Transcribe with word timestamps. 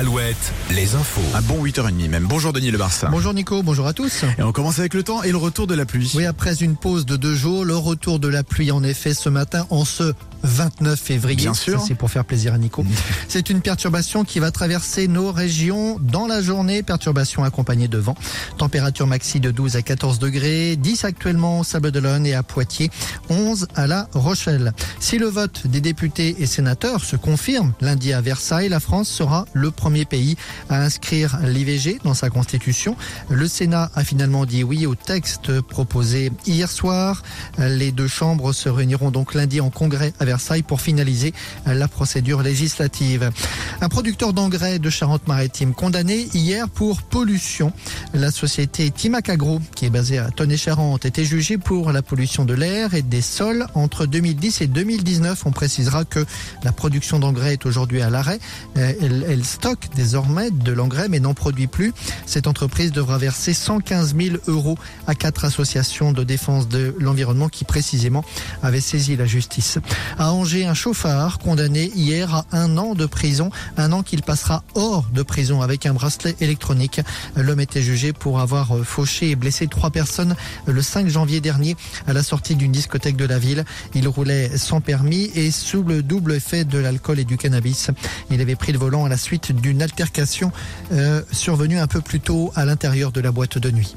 Alouette, 0.00 0.54
les 0.70 0.94
infos. 0.94 1.20
Un 1.34 1.42
bon 1.42 1.62
8h30 1.62 2.08
même. 2.08 2.24
Bonjour 2.26 2.54
Denis 2.54 2.70
Le 2.70 2.78
Barça. 2.78 3.08
Bonjour 3.10 3.34
Nico, 3.34 3.62
bonjour 3.62 3.86
à 3.86 3.92
tous. 3.92 4.24
Et 4.38 4.42
on 4.42 4.50
commence 4.50 4.78
avec 4.78 4.94
le 4.94 5.02
temps 5.02 5.22
et 5.22 5.30
le 5.30 5.36
retour 5.36 5.66
de 5.66 5.74
la 5.74 5.84
pluie. 5.84 6.10
Oui, 6.14 6.24
après 6.24 6.54
une 6.54 6.74
pause 6.74 7.04
de 7.04 7.16
deux 7.16 7.34
jours, 7.34 7.66
le 7.66 7.76
retour 7.76 8.18
de 8.18 8.26
la 8.26 8.42
pluie 8.42 8.70
en 8.70 8.82
effet 8.82 9.12
ce 9.12 9.28
matin 9.28 9.66
en 9.68 9.84
ce 9.84 10.14
29 10.42 10.98
février. 10.98 11.36
Bien 11.36 11.54
sûr. 11.54 11.82
C'est 11.86 11.94
pour 11.94 12.10
faire 12.10 12.24
plaisir 12.24 12.54
à 12.54 12.58
Nico. 12.58 12.84
C'est 13.28 13.50
une 13.50 13.60
perturbation 13.60 14.24
qui 14.24 14.38
va 14.38 14.50
traverser 14.50 15.08
nos 15.08 15.32
régions 15.32 15.98
dans 16.00 16.26
la 16.26 16.42
journée. 16.42 16.82
Perturbation 16.82 17.44
accompagnée 17.44 17.88
de 17.88 17.98
vent. 17.98 18.16
Température 18.58 19.06
maxi 19.06 19.40
de 19.40 19.50
12 19.50 19.76
à 19.76 19.82
14 19.82 20.18
degrés. 20.18 20.76
10 20.76 21.04
actuellement 21.04 21.60
au 21.60 21.64
Sable 21.64 21.90
d'Olonne 21.90 22.26
et 22.26 22.34
à 22.34 22.42
Poitiers. 22.42 22.90
11 23.28 23.68
à 23.74 23.86
La 23.86 24.08
Rochelle. 24.12 24.72
Si 24.98 25.18
le 25.18 25.26
vote 25.26 25.66
des 25.66 25.80
députés 25.80 26.36
et 26.38 26.46
sénateurs 26.46 27.04
se 27.04 27.16
confirme 27.16 27.72
lundi 27.80 28.12
à 28.12 28.20
Versailles, 28.20 28.68
la 28.68 28.80
France 28.80 29.08
sera 29.08 29.46
le 29.52 29.70
premier 29.70 30.04
pays 30.04 30.36
à 30.68 30.82
inscrire 30.82 31.38
l'IVG 31.42 31.98
dans 32.04 32.14
sa 32.14 32.30
constitution. 32.30 32.96
Le 33.28 33.46
Sénat 33.48 33.90
a 33.94 34.04
finalement 34.04 34.46
dit 34.46 34.64
oui 34.64 34.86
au 34.86 34.94
texte 34.94 35.60
proposé 35.60 36.32
hier 36.46 36.70
soir. 36.70 37.22
Les 37.58 37.92
deux 37.92 38.08
chambres 38.08 38.52
se 38.52 38.68
réuniront 38.68 39.10
donc 39.10 39.34
lundi 39.34 39.60
en 39.60 39.70
congrès 39.70 40.12
Versailles 40.30 40.62
pour 40.62 40.80
finaliser 40.80 41.34
la 41.66 41.88
procédure 41.88 42.42
législative. 42.42 43.32
Un 43.80 43.88
producteur 43.88 44.32
d'engrais 44.32 44.78
de 44.78 44.88
Charente-Maritime 44.88 45.74
condamné 45.74 46.28
hier 46.34 46.68
pour 46.68 47.02
pollution. 47.02 47.72
La 48.14 48.30
société 48.30 48.92
Timac 48.92 49.28
Agro, 49.28 49.60
qui 49.74 49.86
est 49.86 49.90
basée 49.90 50.18
à 50.18 50.30
Tonnet-Charente, 50.30 51.04
était 51.04 51.24
jugée 51.24 51.58
pour 51.58 51.90
la 51.90 52.02
pollution 52.02 52.44
de 52.44 52.54
l'air 52.54 52.94
et 52.94 53.02
des 53.02 53.22
sols 53.22 53.66
entre 53.74 54.06
2010 54.06 54.60
et 54.60 54.66
2019. 54.68 55.46
On 55.46 55.50
précisera 55.50 56.04
que 56.04 56.24
la 56.62 56.70
production 56.70 57.18
d'engrais 57.18 57.54
est 57.54 57.66
aujourd'hui 57.66 58.00
à 58.00 58.08
l'arrêt. 58.08 58.38
Euh, 58.76 58.92
Elle, 59.02 59.26
elle 59.28 59.44
stocke 59.44 59.88
désormais 59.96 60.52
de 60.52 60.70
l'engrais 60.70 61.08
mais 61.08 61.18
n'en 61.18 61.34
produit 61.34 61.66
plus. 61.66 61.92
Cette 62.24 62.46
entreprise 62.46 62.92
devra 62.92 63.18
verser 63.18 63.52
115 63.52 64.14
000 64.16 64.36
euros 64.46 64.78
à 65.08 65.16
quatre 65.16 65.44
associations 65.44 66.12
de 66.12 66.22
défense 66.22 66.68
de 66.68 66.94
l'environnement 67.00 67.48
qui 67.48 67.64
précisément 67.64 68.24
avaient 68.62 68.80
saisi 68.80 69.16
la 69.16 69.26
justice. 69.26 69.78
À 70.20 70.34
Angers, 70.34 70.66
un 70.66 70.74
chauffard 70.74 71.38
condamné 71.38 71.90
hier 71.94 72.34
à 72.34 72.44
un 72.52 72.76
an 72.76 72.94
de 72.94 73.06
prison, 73.06 73.48
un 73.78 73.90
an 73.90 74.02
qu'il 74.02 74.20
passera 74.20 74.62
hors 74.74 75.06
de 75.14 75.22
prison 75.22 75.62
avec 75.62 75.86
un 75.86 75.94
bracelet 75.94 76.36
électronique. 76.42 77.00
L'homme 77.36 77.60
était 77.60 77.80
jugé 77.80 78.12
pour 78.12 78.38
avoir 78.38 78.76
euh, 78.76 78.82
fauché 78.82 79.30
et 79.30 79.34
blessé 79.34 79.66
trois 79.66 79.88
personnes 79.88 80.36
le 80.66 80.82
5 80.82 81.08
janvier 81.08 81.40
dernier 81.40 81.74
à 82.06 82.12
la 82.12 82.22
sortie 82.22 82.54
d'une 82.54 82.70
discothèque 82.70 83.16
de 83.16 83.24
la 83.24 83.38
ville. 83.38 83.64
Il 83.94 84.06
roulait 84.08 84.58
sans 84.58 84.82
permis 84.82 85.30
et 85.34 85.50
sous 85.50 85.82
le 85.82 86.02
double 86.02 86.34
effet 86.34 86.66
de 86.66 86.76
l'alcool 86.76 87.18
et 87.18 87.24
du 87.24 87.38
cannabis. 87.38 87.88
Il 88.30 88.42
avait 88.42 88.56
pris 88.56 88.72
le 88.72 88.78
volant 88.78 89.06
à 89.06 89.08
la 89.08 89.16
suite 89.16 89.52
d'une 89.52 89.80
altercation 89.80 90.52
euh, 90.92 91.22
survenue 91.32 91.78
un 91.78 91.86
peu 91.86 92.02
plus 92.02 92.20
tôt 92.20 92.52
à 92.56 92.66
l'intérieur 92.66 93.10
de 93.10 93.22
la 93.22 93.32
boîte 93.32 93.56
de 93.56 93.70
nuit. 93.70 93.96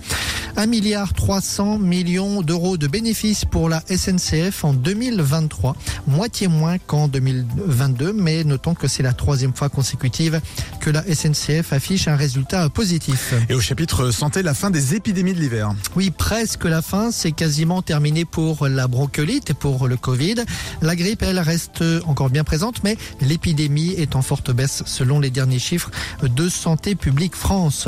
1 0.56 0.68
milliard 0.68 1.14
300 1.14 1.80
millions 1.80 2.42
d'euros 2.42 2.78
de 2.78 2.88
bénéfices 2.88 3.46
pour 3.46 3.70
la 3.70 3.82
SNCF 3.82 4.64
en 4.64 4.74
2023, 4.74 5.76
moitié 6.08 6.48
moins 6.48 6.78
qu'en 6.78 7.08
2022, 7.08 8.14
mais 8.14 8.44
notons 8.44 8.76
que 8.76 8.88
c'est 8.88 9.04
la 9.04 9.14
troisième 9.14 9.54
fois 9.54 9.70
consécutive 9.70 10.42
que 10.84 10.90
la 10.90 11.04
SNCF 11.04 11.72
affiche 11.72 12.10
un 12.10 12.18
résultat 12.18 12.68
positif. 12.68 13.34
Et 13.48 13.54
au 13.54 13.62
chapitre 13.62 14.12
santé, 14.12 14.44
la 14.44 14.54
fin 14.54 14.70
des 14.70 14.96
épidémies 14.96 15.34
de 15.34 15.40
l'hiver. 15.40 15.72
Oui, 15.96 16.12
presque 16.12 16.66
la 16.66 16.82
fin, 16.82 17.10
c'est 17.10 17.32
quasiment 17.32 17.82
terminé 17.82 18.26
pour 18.26 18.68
la 18.68 18.90
bronchiolite 18.90 19.52
et 19.52 19.54
pour 19.54 19.88
le 19.88 19.96
Covid. 19.96 20.44
La 20.82 20.98
grippe, 20.98 21.24
elle, 21.24 21.40
reste 21.40 21.82
encore 22.06 22.30
bien 22.30 22.44
présente, 22.44 22.84
mais 22.84 22.98
l'épidémie 23.22 23.92
est 23.92 24.18
en 24.18 24.22
forte 24.22 24.52
baisse 24.52 24.84
selon 24.86 25.22
les 25.22 25.30
derniers 25.30 25.58
chiffres 25.58 25.90
de 26.22 26.50
Santé 26.50 26.96
publique 26.96 27.36
France. 27.36 27.88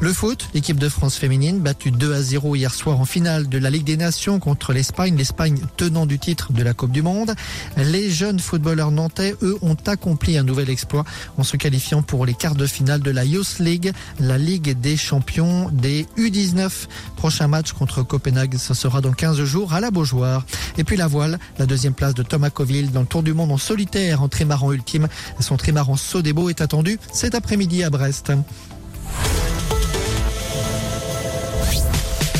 Le 0.00 0.12
foot, 0.12 0.48
l'équipe 0.52 0.80
de 0.80 0.88
France 0.88 1.14
féminine, 1.14 1.60
battue 1.60 1.92
2 1.92 2.12
à 2.12 2.22
0 2.22 2.56
hier 2.56 2.74
soir 2.74 2.98
en 3.00 3.04
finale 3.04 3.48
de 3.48 3.58
la 3.58 3.70
Ligue 3.70 3.84
des 3.84 3.96
Nations 3.96 4.40
contre 4.40 4.72
l'Espagne, 4.72 5.16
l'Espagne 5.16 5.60
tenant 5.76 6.06
du 6.06 6.18
titre 6.18 6.52
de 6.52 6.64
la 6.64 6.74
Coupe 6.74 6.90
du 6.90 7.02
Monde. 7.02 7.36
Les 7.76 8.10
jeunes 8.10 8.40
footballeurs 8.40 8.90
nantais, 8.90 9.36
eux, 9.42 9.58
ont 9.62 9.76
accompli 9.86 10.36
un 10.36 10.42
nouvel 10.42 10.70
exploit 10.70 11.04
en 11.38 11.44
se 11.44 11.56
qualifiant 11.56 12.02
pour 12.02 12.26
les 12.26 12.31
quarts 12.34 12.54
de 12.54 12.66
finale 12.66 13.00
de 13.00 13.10
la 13.10 13.24
Youth 13.24 13.58
League, 13.58 13.92
la 14.20 14.38
Ligue 14.38 14.78
des 14.78 14.96
champions 14.96 15.68
des 15.70 16.06
U19. 16.16 16.70
Prochain 17.16 17.48
match 17.48 17.72
contre 17.72 18.02
Copenhague, 18.02 18.56
ce 18.56 18.74
sera 18.74 19.00
dans 19.00 19.12
15 19.12 19.42
jours 19.44 19.72
à 19.72 19.80
la 19.80 19.90
Beaujoire. 19.90 20.44
Et 20.78 20.84
puis 20.84 20.96
la 20.96 21.06
voile, 21.06 21.38
la 21.58 21.66
deuxième 21.66 21.94
place 21.94 22.14
de 22.14 22.22
Thomas 22.22 22.50
Coville 22.50 22.90
dans 22.92 23.00
le 23.00 23.06
Tour 23.06 23.22
du 23.22 23.34
Monde 23.34 23.52
en 23.52 23.58
solitaire 23.58 24.22
en 24.22 24.28
trimaran 24.28 24.72
ultime. 24.72 25.08
Son 25.40 25.56
trimaran 25.56 25.96
Sodebo 25.96 26.48
est 26.48 26.60
attendu 26.60 26.98
cet 27.12 27.34
après-midi 27.34 27.82
à 27.82 27.90
Brest. 27.90 28.32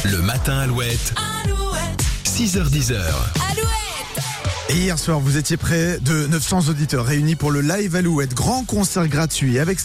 Le 0.05 0.19
matin 0.21 0.59
Alouette. 0.59 1.15
6h10. 2.25 2.95
Hier 4.75 4.99
soir, 4.99 5.21
vous 5.21 5.37
étiez 5.37 5.59
près 5.59 5.99
de 6.01 6.27
900 6.29 6.71
auditeurs 6.71 7.05
réunis 7.05 7.37
pour 7.37 7.51
le 7.51 7.61
Live 7.61 7.95
Alouette, 7.95 8.33
grand 8.33 8.65
concert 8.65 9.07
gratuit 9.07 9.59
avec 9.59 9.81